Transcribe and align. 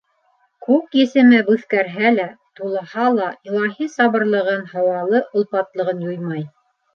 Күк 0.67 0.95
есеме 0.99 1.41
бүҫкәрһә 1.49 2.11
лә, 2.15 2.25
тулһа 2.59 3.05
ла 3.17 3.27
илаһи 3.51 3.89
сабырлығын, 3.97 4.65
һауалы 4.73 5.23
олпатлылығын 5.43 6.03
юймай. 6.09 6.43